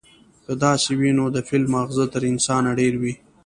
[0.45, 3.13] که داسې وي، نو د فيل ماغزه تر انسانه ډېر وي،